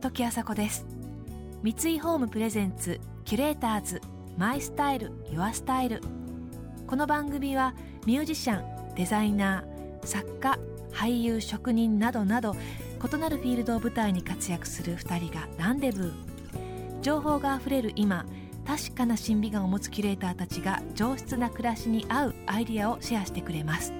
[0.00, 0.86] 時あさこです。
[1.62, 4.00] 三井ホームプレゼンツキュレーターズ
[4.36, 6.00] マイスタイルユアスタイル。
[6.86, 7.74] この番組は
[8.06, 10.58] ミュージシャンデザイナー作家
[10.90, 17.00] 俳優職人などなど異なるフィールドを舞台に活躍する2人がランデブー。
[17.02, 18.26] 情報があふれる今
[18.70, 23.92] 確かな審美眼を持つキュレーターたちが上質な暮らしに合うアイディアをシェアしてくれます。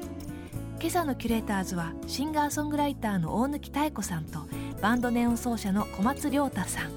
[0.78, 4.46] 今朝のキュレーターズはシンガーソングライターの大貫妙子さんと
[4.80, 6.92] バンドネオン奏者の小松亮太さん。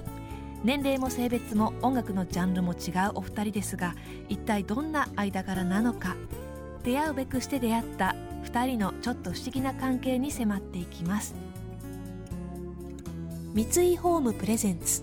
[0.64, 3.96] 年齢も性別も音楽のジャンルも違うお二人ですが
[4.30, 6.16] 一体どんな間柄なのか
[6.84, 11.34] 出会うべくして出会った2人のちょっと不思議な関係に迫っていきます。
[13.56, 15.02] 三井ホームプレゼンツ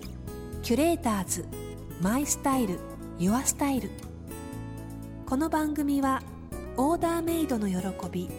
[0.62, 1.69] キュレーターズ。
[2.00, 2.78] マイスタイル
[3.18, 3.90] ユアスタイル
[5.26, 6.22] この番組は
[6.78, 7.76] オーダーメイドの喜
[8.10, 8.30] び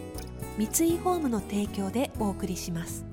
[0.58, 3.04] 三井ホームの提供でお送りします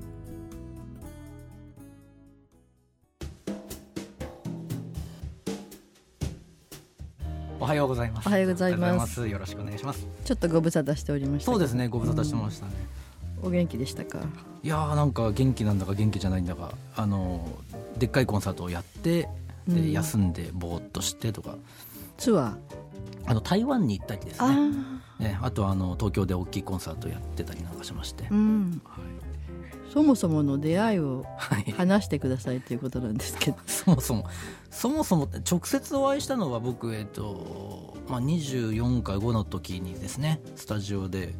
[7.59, 8.27] おはようございます。
[8.27, 10.07] おはようございますよろしくお願いします。
[10.25, 12.71] ちょっとご無沙汰しておりましたそうですね、ご無沙汰してましたね。
[13.43, 14.17] お元気でしたか？
[14.63, 17.47] いやーなんか元気なんだか元気じゃないんだか、あの
[17.99, 19.29] でっかいコンサートをやって、
[19.69, 19.91] でうん。
[19.91, 21.55] 休んでぼーっとしてとか、
[22.17, 22.57] ツアー。
[23.25, 24.71] あの台湾に行ったりですあね。
[25.19, 28.81] あね、あとはあの東京で大きいコンサートやってたりなんかしまして、うん。
[29.93, 31.71] そもそもの出会いをはい。
[31.71, 33.57] 話してくださいということなんですけど。
[33.67, 34.25] そもそも。
[34.69, 41.33] そもそも直接お会いしたのは僕えっとまあ24か5の時にですねスタジオで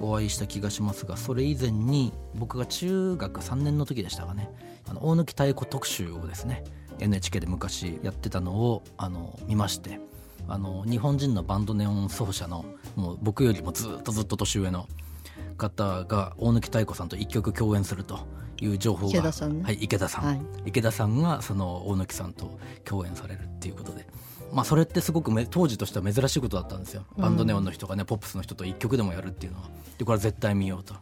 [0.00, 4.50] お会いした気がしますがそれ以前に僕が中学3年の時でしたかね。
[4.88, 6.62] あの大貫太鼓特集をですね
[7.00, 10.00] NHK で昔やってたのをあの見まして
[10.48, 14.86] あの日本人のバンドネオン奏者のもう僕よりもずっとずっと年上の
[15.56, 18.20] 方が大貫太鼓さんと一曲共演すると
[18.60, 19.64] いう情報が池田さんね。
[19.64, 20.40] はい、池田さん、はい。
[20.66, 24.06] 池田さんがその大貫さんと共演されるっていうことで、
[24.52, 27.04] まあ、それってすごくめ当時としては珍しいことだったんですよ。
[27.18, 29.68] バンドネオンの人がね、ポップスの人と一曲でもやるっていうのは。
[29.98, 30.94] でこれは絶対見ようと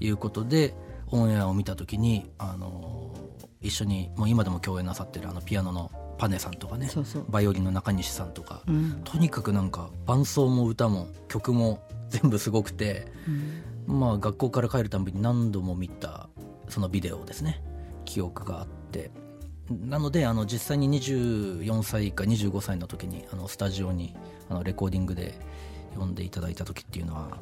[0.00, 0.74] いうことで
[1.10, 3.14] オンエアを見た時に、あの
[3.60, 7.26] 一緒にもう今でも共演なさってるあのピアノのパネさんとかねそうそう。
[7.28, 9.00] バイオリンの中西さんとか、うん。
[9.04, 13.06] とにかくなんか伴奏も歌も曲も全部すごくて、
[13.86, 16.28] まあ学校から帰るたんびに何度も見た
[16.68, 17.62] そのビデオですね。
[18.04, 19.10] 記憶があって。
[19.70, 24.16] なのであの実際に24歳か25歳の時にあのスタジオに
[24.48, 25.38] あのレコーディングで
[25.94, 27.38] 呼んでいただいた時っていうのは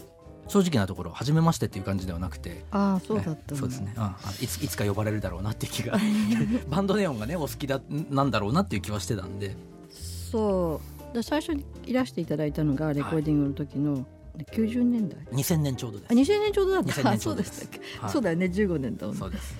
[0.49, 3.93] 正直なところ初めましてっていう感じではなくてああそうだったそうですね。
[3.97, 5.99] ああいついつか呼ばれるだろうなっていう気が。
[6.69, 7.81] バンドネオンがねお好きだ
[8.11, 9.57] なんだろうなっていう気はしてたんで。
[9.91, 10.81] そ
[11.13, 11.15] う。
[11.15, 14.07] で最初にいらしていただいたのがレコーディングの時の
[14.37, 16.11] 90年代、2000年ちょうどです。
[16.11, 16.93] あ2000年ちょうどだった。
[16.93, 18.11] 2000あ年ちょそうでしたっけ、はい。
[18.11, 18.47] そうだよね。
[18.47, 19.21] 15年だもんね。
[19.21, 19.55] そうです。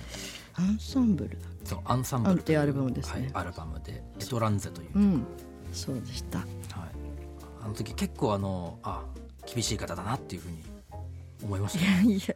[0.53, 1.35] アンサンブルだ。
[1.63, 3.31] そうアンサンブルっていうアルバムですね。
[3.33, 5.25] はい、アルバムで「エトランゼ」という、うん。
[5.73, 6.39] そうでした。
[6.39, 6.47] はい、
[7.63, 9.03] あの時結構あのあ
[9.51, 10.63] 厳しい方だなっていうふうに
[11.43, 11.85] 思いました。
[11.85, 12.35] ねいやいや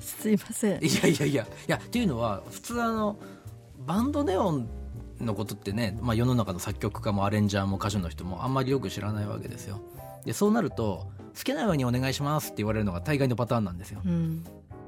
[0.00, 0.84] すいません。
[0.84, 3.16] いやいやいやいやっていうのは普通あの
[3.86, 4.68] バンドネオン
[5.20, 9.80] のことってね、まあ、世の中の作曲家もアレンジャーも歌手の人もあんまりよく知らないわけですよ
[10.24, 14.44] でそうなると好きなようにお願いしますって言われるのが大概のパターンなんですようん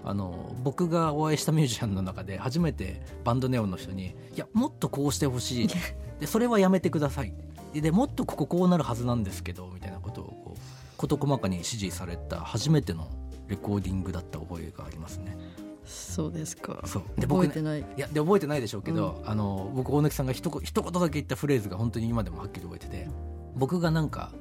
[0.06, 5.68] あの僕がお会いしたミュージシャンの中で初めてバンドネオンの人に「いやもっとこうしてほしい」
[6.20, 7.32] で「それはやめてください」
[7.72, 10.60] ででもっとこここうなるはずなんですけどみたいなことをこう
[10.98, 13.08] 事細かに指示された初めての
[13.48, 15.36] レコーディングだった覚えがありますね。
[15.84, 16.82] そうですか。
[16.86, 17.20] そう。
[17.20, 17.80] で僕ね覚えてない。
[17.80, 23.08] いやで覚えてないでしょうけど、あの僕大貫さんが一言一言だけ言ったフレーズが本当に今でもはっきり覚えてて
[23.54, 24.32] 僕がなんか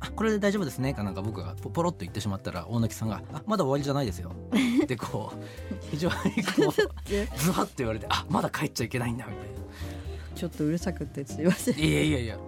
[0.00, 4.32] あこれで大丈夫ですねかなんか僕がポポロッと言ってしまったら大貫さんが「あまだ終わりじゃないですよ」
[4.86, 6.20] でこう非常にこ
[6.68, 6.72] う
[7.38, 9.46] ズワッと言われて「あまだ帰っちゃいけないんだ」みたい
[10.34, 11.74] ちょっとうるさくてすいません。
[11.76, 12.38] な「いやいやいや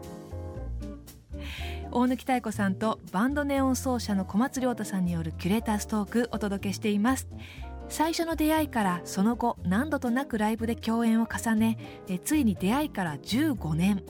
[1.95, 7.29] 大貫妙子さんとバンドネオン奏者の小松亮太さんによるキュレーターストークお届けしています。
[7.89, 14.03] 最初の出会いからその後何度となくライブで共演を重ねついに出会いから15年。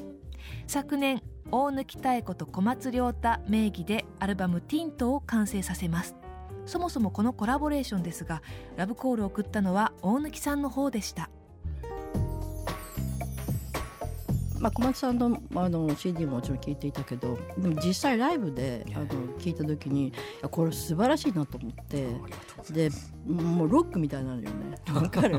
[0.66, 6.16] 昨年大貫妙子と小松亮太名義でアルバム「ティントを完成させます。
[6.64, 8.40] そもそもこのコラボレーションですが
[8.78, 11.28] ラブコールを送ったのは大貫さんの方でした。
[14.64, 19.06] まあ、小松さんのあの CD ももちろん聴いていたけどでも実際ライブであの
[19.38, 20.10] 聴いた時に
[20.50, 22.06] これ素晴らしいなと思って
[22.70, 22.88] で
[23.26, 24.78] もうロックみたいなのよね。
[24.94, 25.38] わかる？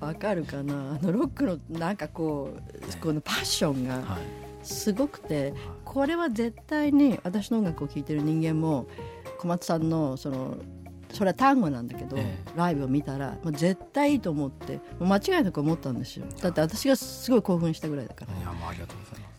[0.00, 0.98] わかるかな？
[0.98, 4.22] あのロックのなんかこうこのパッションがはい。
[4.62, 5.52] すごくて
[5.84, 8.86] これは絶対に私の音楽を聴いてる人間も
[9.38, 10.56] 小松さんのその
[11.12, 16.26] それは単語なんだけど、えライブを見たらもう絶対いいと思ってもう間違いなく思ったんですよ。
[16.40, 18.32] だって私がすごい興奮したぐらいだから。
[18.36, 19.32] いやもうありがとうございます。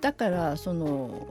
[0.00, 1.26] だからその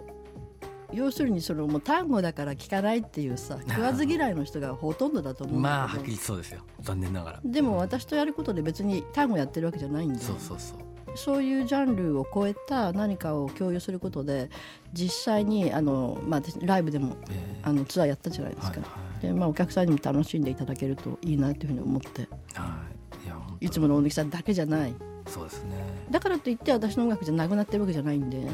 [0.91, 6.61] 要するにそのもう単語だから聞かないっていうさ食わず嫌いの人がほとんどだと思うんだけど、まあはっきりそうですよ。
[6.81, 7.39] 残念ながら。
[7.43, 14.49] でも私とやることで別に単語やってるわけじゃないんでそうそうそうそういうジャンルを超えた何かを共有することで
[14.93, 22.21] 実際にあの、まあ、私ライブでもえあのツアーやったじゃないですか、はいはでまあ、お客さんにも楽しんでいただけるといいなというふうに思って。
[22.21, 22.25] い
[22.55, 22.83] は
[23.21, 23.25] い。
[23.25, 24.93] いやいつもの大貫さんだけじゃない。
[25.27, 25.75] そうですね。
[26.11, 28.45] だからといって私の音楽じゃなくなってるわけじゃないんで、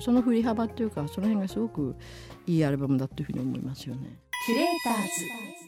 [0.00, 1.94] その振り幅っていうかその辺がすごく
[2.46, 4.18] いいアルバムだというふうに思いますよね。
[4.46, 4.94] キュレーター
[5.58, 5.63] ズ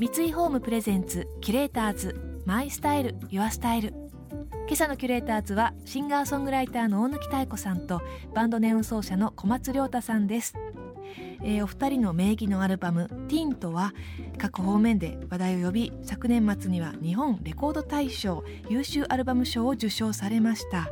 [0.00, 3.92] 三井ホームプレゼンツキュレーターズマイスタイルユアスタイル
[4.66, 8.00] 今朝のキュレーターズはシンガーソングライターの大貫妙子さんと
[8.34, 10.54] バンドネオン奏者の小松亮太さんです、
[11.42, 13.92] えーお二人の名義のアルバム「ティントは
[14.38, 20.88] 各方面で話題を呼び昨年末には日本レコード大賞優秀アルバム賞を受賞されました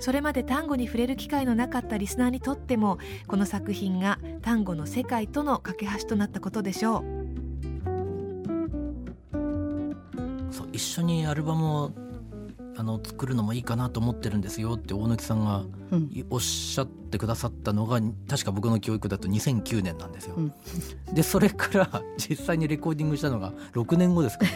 [0.00, 2.98] それまで単語に触れる機会のなかったリスナーにとっても
[3.28, 7.21] この作品が単語の世界との架け橋となったことでしょう
[10.52, 11.90] そう一緒にアルバムを
[12.74, 16.26] あの作るのもいいかなと思ってるんですよって大貫さんがうん。
[16.30, 20.54] おっしゃってくださったのが確か僕の教育だと2009年なんですよ、うん。
[21.12, 24.52] でそれから実際にレコーディングしたのが6年後ですから、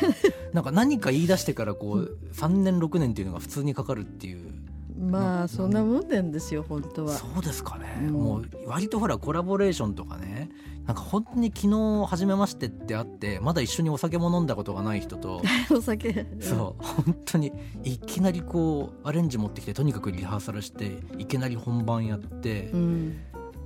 [0.55, 4.51] なんか何か言い出してからこう3年6年っていうのが普通にかかるっていう
[4.99, 7.13] まあそんなもんなんですよ本当は。
[7.13, 8.13] そうですかね、うん。
[8.13, 10.51] もう割とほらコラボレーションとかね。
[10.87, 15.43] なんか本当に昨日初めましてって会ってまだ一緒にお酒も飲んだことがない人と。
[15.75, 16.27] お酒。
[16.41, 16.85] そう。
[16.85, 17.53] 本当に
[17.83, 23.19] いきなりこうアレンジ持ってきてとにかくリハーサルしていきなり本番やって、うん、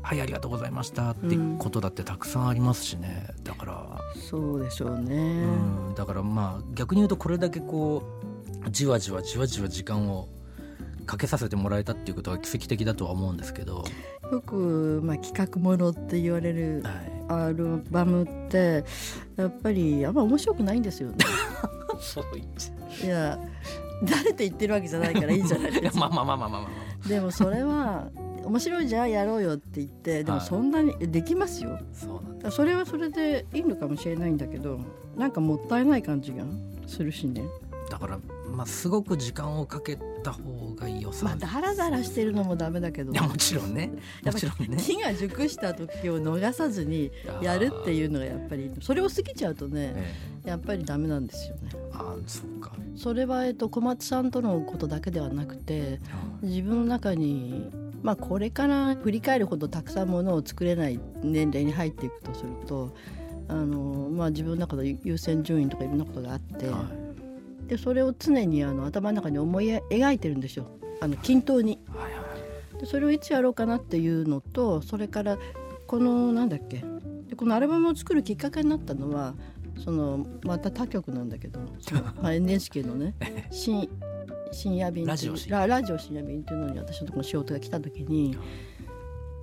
[0.02, 3.28] はいありがとうございましたってことだってたくさんありますしね。
[3.44, 4.00] だから、
[4.30, 5.44] そうでしょうね。
[5.88, 8.02] うん、だからまあ逆に言うとこれだけこ
[8.66, 10.28] うじわじわじわじわ時間を
[11.10, 13.84] かけさせてもらえたっていうことは奇跡的だとは思うんですけど、
[14.30, 18.84] よく、まあ、企画ものって言われるはい、アルバムって
[19.36, 21.16] やっぱりあんま面白くないんですよね。
[22.00, 22.46] そう言っ
[23.00, 23.38] ていや
[24.04, 26.00] 誰と言ってるわけじゃないからいいじゃないいですか。
[26.04, 26.68] やまあまあまあまあまあま
[27.04, 28.08] あでもそれは
[28.44, 31.80] 面白いじゃあやろうよって言ってでもはいそんなにできますよ。
[31.92, 34.78] そうなんそれはそれでいいのかもしれないんだけど
[35.16, 36.44] なんかもったいない感じが
[36.86, 37.42] するしね。
[37.88, 38.18] だから
[38.50, 43.12] まあすごく時間をかけた方がいいよさ、まあダラダラしてるのもダメだけど。
[43.12, 43.92] いや もちろんね。
[44.22, 44.76] やっぱもちろんね。
[44.76, 47.10] 木が熟した時を逃さずに
[47.42, 49.92] やるっていうのがやっぱりそれを過ぎちゃうとね
[50.44, 51.70] えやっぱりダメなんですよね。
[51.74, 52.72] えああそうか。
[52.96, 56.00] それは、えっと、小松さんとのことだけではなくて
[56.42, 57.70] 自分の中に、
[58.02, 62.94] まあ、これから振り返るほどたくさんものを作れない年齢に入っていくとすると
[63.48, 66.84] あの、まあ、自分の中で優先順位とかいろんなことがあって、は
[67.70, 70.66] でそれを常にあの頭の中に思い描いてるんですよ。
[71.00, 71.74] あの均等に。
[71.74, 72.30] いはいはい
[72.80, 75.38] でそれをいつやろうかなっていうのとそれから
[75.86, 76.82] このなんだっけ。
[77.28, 79.34] でこのアルバムを作るきっかけになったのは
[79.84, 83.14] そのまた他局なんだけどその まあ NHK のね
[83.50, 83.88] 深
[84.50, 88.36] 深夜便ラジオ深ララジオ深夜便っていうのに私のところに仕事が来た時に、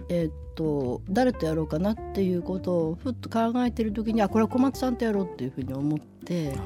[0.10, 6.58] えーっと誰とやろうかなっていうことをふっと考えてる時にあこれは小松さんとやろうっていうふうに思って、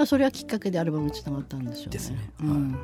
[0.00, 1.90] まあ、それはきっかけでアルバムにつながったんですよね。
[1.90, 2.30] ですね。
[2.40, 2.78] うん。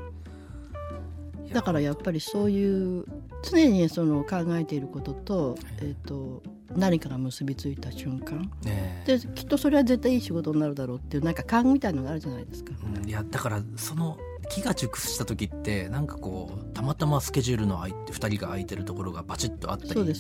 [1.50, 3.06] だからやっぱりそういう
[3.42, 6.42] 常にその考えていることと,、えー、と
[6.76, 8.50] 何かが結びついた瞬間。
[8.64, 12.72] ねできっとそれは絶対いい仕事になるだろうっていうなんか勘みたいなのがあるじゃないですか。
[12.84, 13.08] うん。
[13.08, 14.18] いやだからその
[14.50, 20.14] 木が熟した時ってなんかこうたまたまスケジュールの空いて2人が空いてるところがバチッとあったりっ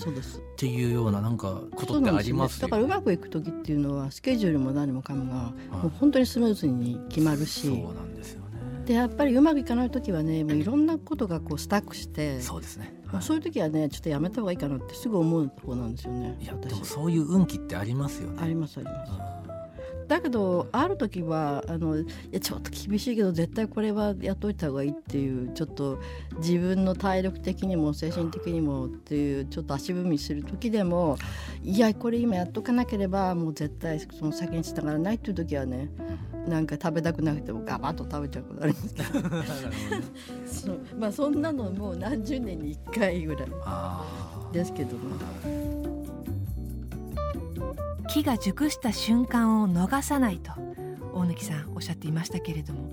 [0.56, 2.62] ていうようななんかことってありますね。
[2.62, 5.76] だからうまくいく時っていうのはスケジュールも何もかもがはい。
[5.84, 8.46] もう本当にスムーズに決まるしそうなんですよね。
[8.84, 13.20] でやっぱりうまくいかない時はねもういろんなことがこうスタックしてそうですね、もはい。
[13.20, 18.38] うそういう時はねちょっとやめた方がいいかなってすぐ思うところなんですよねいやで私もそういう運気ってありますよね。
[18.40, 19.12] ありますあります。
[19.12, 19.42] あ
[20.08, 25.98] だけどある時はあのいやちょっと厳しいけど絶対これはやっといた方がいいっていうちょっと
[26.38, 31.16] 自分の体力的にも精神的にもっていうちょっと足踏みする時でも
[31.62, 35.90] いやこれ今やっとかなければもう絶対その先につながらないっていう時はね
[36.46, 39.08] なんか食べたくなくてもガバッと食べちゃうことありますけど。
[39.08, 40.04] ー なるほどね。
[40.46, 40.80] そう。
[40.98, 43.48] まあそんなのもう何十年に1回ぐらい
[44.52, 45.65] ですけどね。
[48.16, 50.52] 木が熟した瞬間を逃さないと
[51.12, 52.90] 大貫さんおっしゃっていましたけれども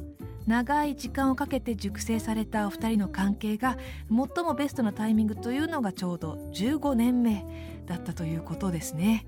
[0.47, 3.77] 長い時間をかけて熟成されたお二人の関係が
[4.09, 7.45] 最もベストなタイミングというのがちょうど15年目
[7.85, 9.25] だったということですね、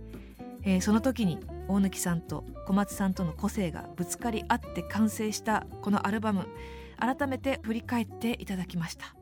[0.64, 6.46] えー、その時に大貫さんと小松さんとの個性がぶつかり合って完成したこのアルバム
[7.00, 9.16] 改めて振り返っていただきました。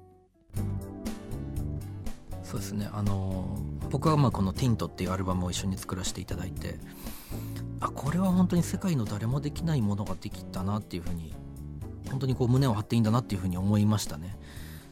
[2.44, 2.90] そうですね。
[2.92, 3.58] あの
[3.94, 6.80] 僕はまあこの「ティントっていうアルバムを一緒に作らせていただいて
[7.80, 11.36] あこれは本当に世界の誰もできないものができたなっていうふうに
[12.10, 14.36] 本当にこう胸を張っていいんだなっていうふうに思いましたね。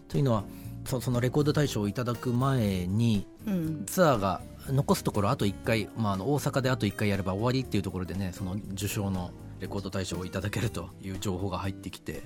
[0.08, 0.44] というのは
[0.86, 12.22] そそのレコード大賞をいただく前に、うん、ツアーが残すところあと1回、まあ、あの大阪であと1回やれば終わりっていうところでねその受賞のレコード大賞をいただけるという情報が入ってきて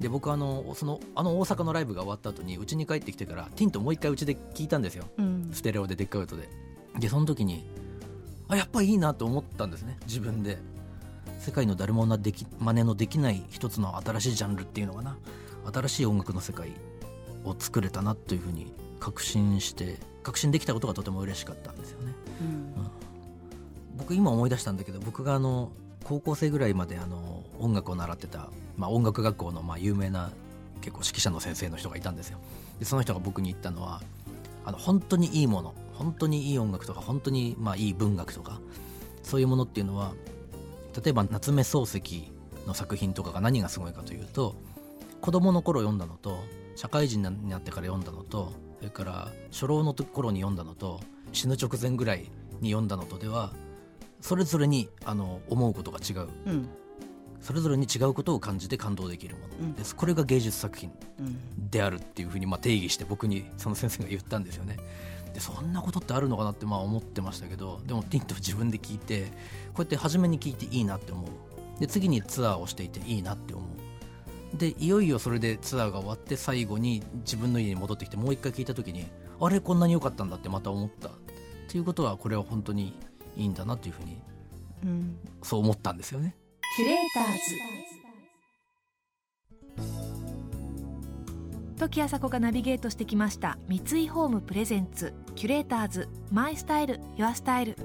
[0.00, 6.48] で僕あのそのあの大阪のライブが終わった後にうちに帰ってきてからティントもう一回うちで聞いたんですよ、うん、ステレオでデッカウトで。
[6.98, 7.64] でその時に
[8.48, 10.58] あやっぱいいなと思ったんですね自分で。
[11.40, 15.16] 世界の誰もでき真似のできない一つの新しいジャンルっていうのかな。
[15.72, 16.72] 新しい音楽の世界
[17.44, 22.46] を作れたなというふうに確信して確信できたことがとても嬉しかったんですよね、うん。
[22.46, 22.50] う
[22.86, 22.90] ん、
[23.96, 25.70] 僕今思い出したんだけど僕があの
[26.04, 30.30] 高校生ぐらいまであの音楽を習ってた、まあ、音楽学校のまあ有名な
[30.80, 32.38] 結構指揮者の先生の人がいたんですよ。
[32.78, 34.00] でその人が僕に言ったのは
[34.64, 38.60] あの本当にいいもの本当にいい音楽とか本当にまあいい文学とか
[39.22, 40.12] そういうものっていうのは
[41.02, 42.30] 例えば夏目漱石
[42.66, 44.54] の作品とかが何がすごいかというと
[45.20, 46.38] 子供の頃読んだのと
[46.76, 51.00] 社会人になってから読んだのとそれから初老の頃に読んだのと
[51.32, 53.52] 死ぬ直前ぐらいに読んだのとでは
[54.20, 56.68] それぞれにあの思うことが違う、うん、
[57.40, 59.74] それぞれに違うことを感じて感動できるもの。
[59.74, 60.90] です、うん、これが芸術作品
[61.70, 64.76] であるっていうふうにまあ定義して僕にその先生が言ったんですよね。
[65.34, 69.26] でそんなことってあるのかなってまあ思ってましたけどでもティント自分で聞いて
[69.74, 71.80] こうやって初めに聞いていいなって思う。
[71.80, 73.68] で次にツアーをしていていいなって思う。
[74.56, 79.06] でいよいよそれでツアーが終わって最後に自分の家に戻ってきてもう一回聞いた時に
[79.38, 79.60] あれ？
[79.60, 81.08] こんなに良かったんだってまた思った。
[81.08, 81.12] っ
[81.68, 82.94] ていうことはこれは本当に
[83.38, 84.20] いいんだなっていうふうに、
[84.84, 86.36] うん、そう思ったんですよね。
[86.76, 87.40] キュレーターズ。
[91.78, 97.76] 時あさこがナビゲートしてきました三井ホームプレゼンツキュレーターズマイスタイルユアスタイル。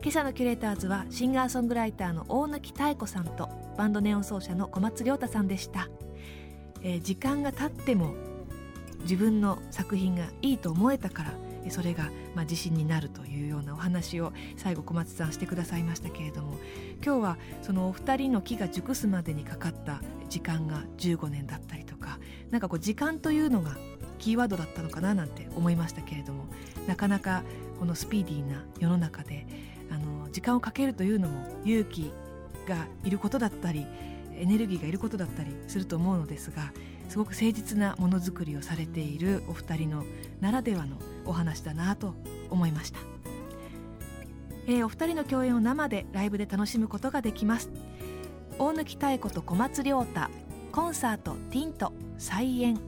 [0.00, 5.88] 今朝のキュレーターズはシンガーソングライターの大貫妙子さんとバンドネオン奏者の小松亮太さんでした、
[6.82, 8.14] えー、時間が経っても
[9.00, 11.34] 自分の作品がいいと思えたから
[11.70, 16.58] それがまあ自信になるというようなお話を最後小松さんしてくださいましたけれども
[17.04, 22.18] 今日はそのお二人の木が熟すまでにかかった時間が15年だったりとか
[22.50, 23.76] なんかこう時間というのが
[24.18, 26.46] キーワードだったのかななんて思いましたけれども
[26.86, 27.42] なかなか
[27.78, 29.46] このスピーディーな世の中で
[29.90, 32.12] あの時間をかけるというのも勇気
[32.66, 33.86] がいることだったり
[34.38, 36.72] エネルギーがいることだったりすると思うのですが
[37.08, 40.04] すごく誠実なものづくりをされているお二人の
[40.40, 42.14] ならではのお話だなと
[42.50, 42.98] 思いました、
[44.66, 47.70] えー、お二人の共演を生でライブで楽しむことができます。
[48.58, 50.20] 大貫妙子と小松亮太
[50.72, 52.78] コンサートティント再演。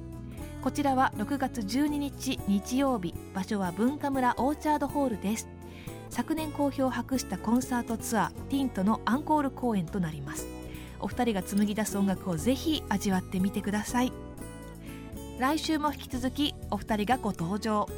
[0.62, 5.48] こちらは6月12日日曜日場所は文化村オーチャードホールです。
[6.10, 10.57] 昨年好評を博したコンサートツアーティントのアンコール公演となります。
[11.00, 14.12] お二人が紡ぎ出す音楽をぜひ味わってみてください。
[15.38, 17.88] 来週も引き続きお二人がご登場。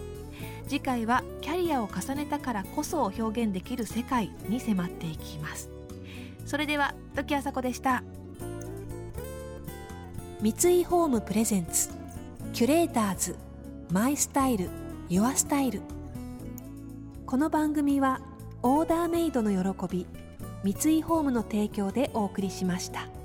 [0.69, 5.71] 次回はキャリアを重ねたからこそ表現できる世界に迫っていきます。
[6.47, 8.05] それでは時あさこでした。
[10.41, 11.91] 三井ホームプレゼンツ
[12.53, 13.37] キュレーターズ
[13.91, 14.71] マイスタイル
[15.09, 15.83] ユアスタイル。
[17.27, 18.21] この番組は
[18.63, 20.07] オーダーメイドの喜び
[20.63, 23.20] 三井ホームの提供でお送りしました。